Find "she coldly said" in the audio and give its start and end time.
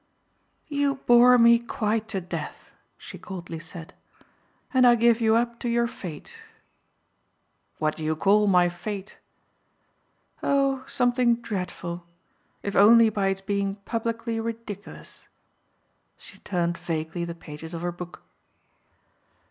2.97-3.93